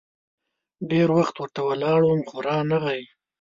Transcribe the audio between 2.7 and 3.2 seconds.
غی.